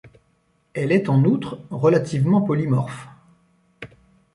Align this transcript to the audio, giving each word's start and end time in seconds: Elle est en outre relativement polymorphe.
Elle 0.73 0.91
est 0.91 1.09
en 1.09 1.23
outre 1.25 1.59
relativement 1.69 2.41
polymorphe. 2.41 3.07